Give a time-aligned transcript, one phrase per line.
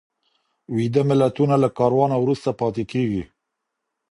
[0.75, 3.23] ویده ملتونه له کاروانه وروسته پاته کېږي.